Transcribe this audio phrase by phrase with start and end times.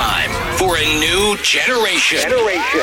[0.00, 2.20] time for a new generation.
[2.20, 2.80] Generation.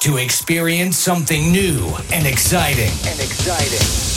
[0.00, 2.90] To experience something new and exciting.
[3.06, 4.09] And exciting.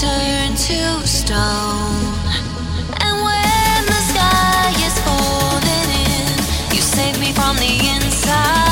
[0.00, 2.14] turn to stone.
[3.04, 8.69] And when the sky is falling in, you save me from the inside.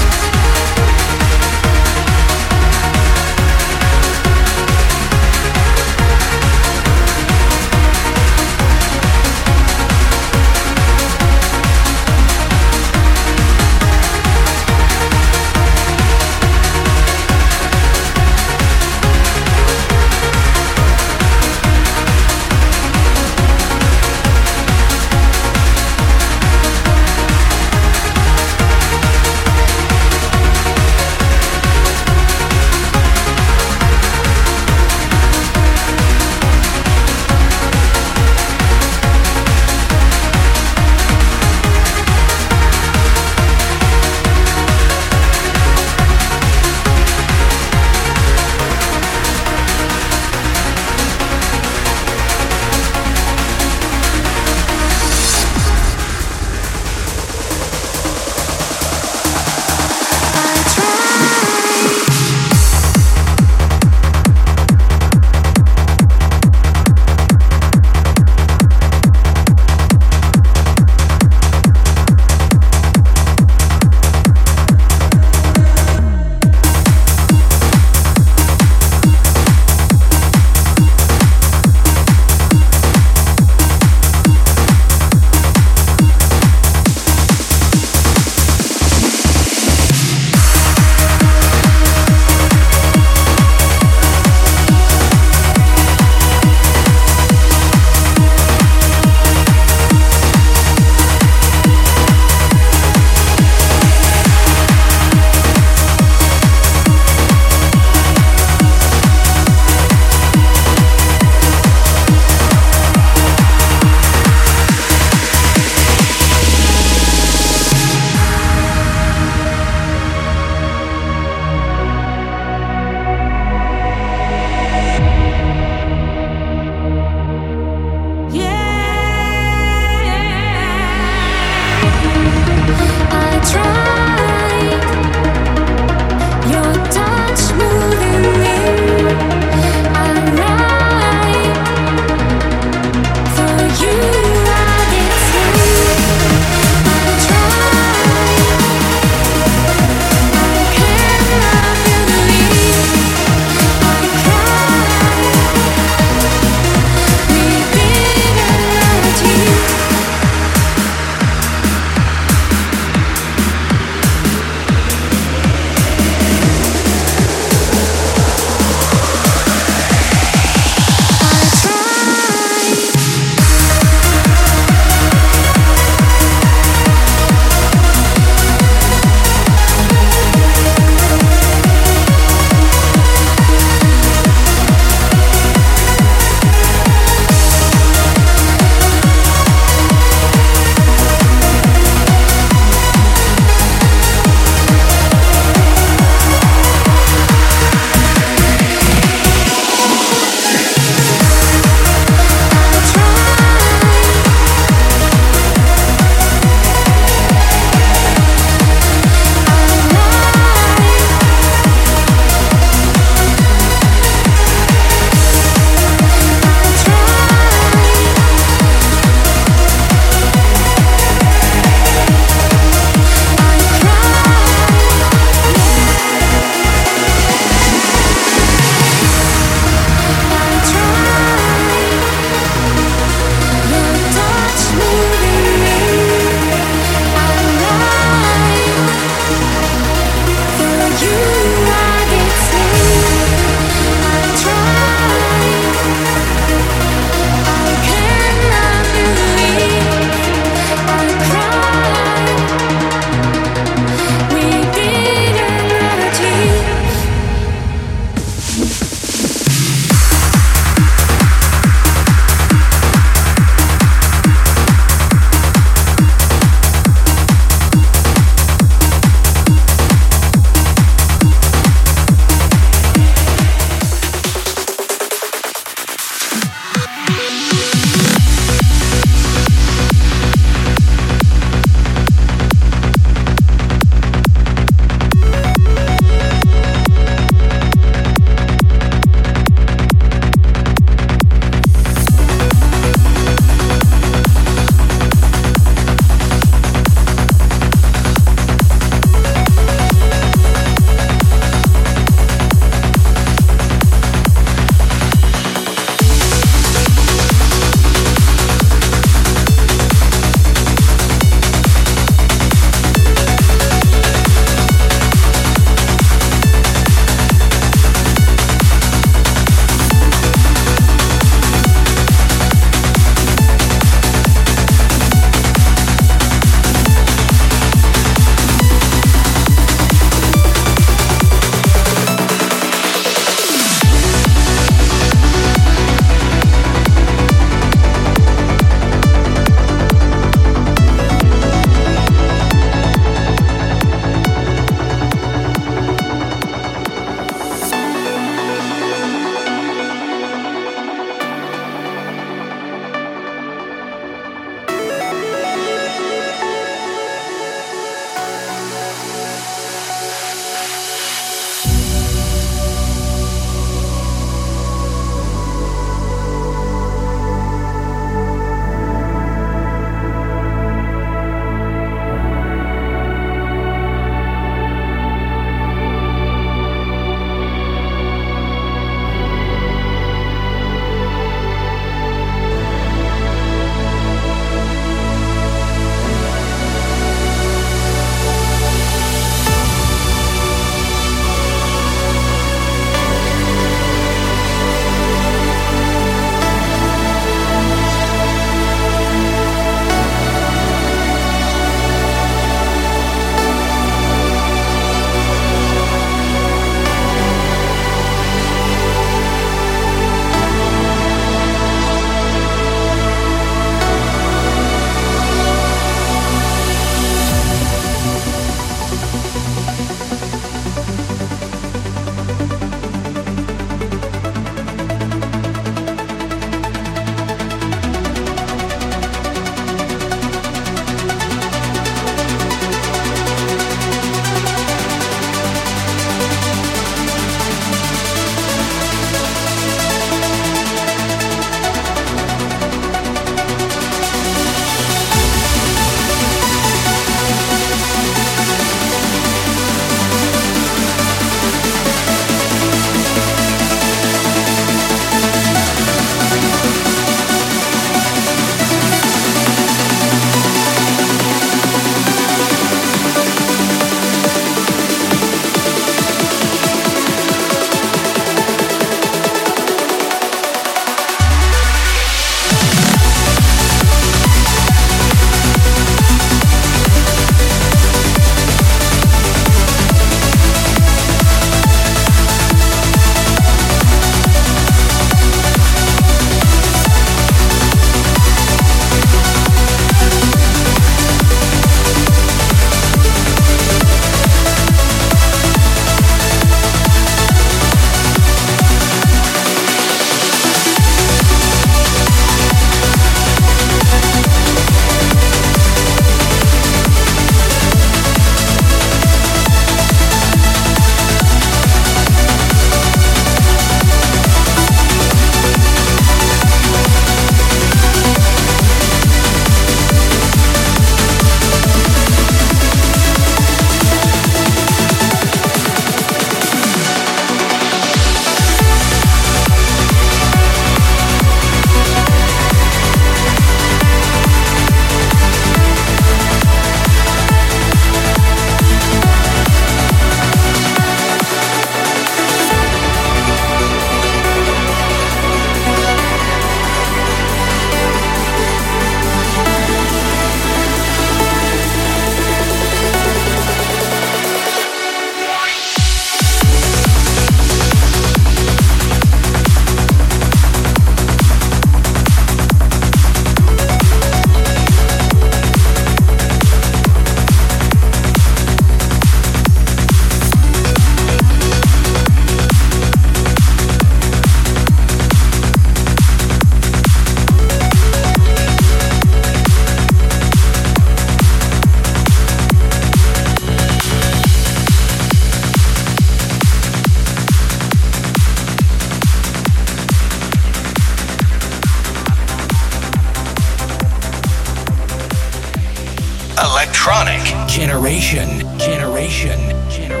[597.91, 599.39] Generation, generation,
[599.69, 600.00] generation.